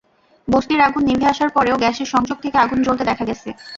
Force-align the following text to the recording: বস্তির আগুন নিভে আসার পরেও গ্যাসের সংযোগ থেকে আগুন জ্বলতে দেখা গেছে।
বস্তির 0.47 0.79
আগুন 0.81 1.03
নিভে 1.07 1.25
আসার 1.27 1.49
পরেও 1.49 1.81
গ্যাসের 1.81 2.11
সংযোগ 2.13 2.37
থেকে 2.43 2.57
আগুন 2.57 2.79
জ্বলতে 2.83 3.03
দেখা 3.09 3.23
গেছে। 3.29 3.49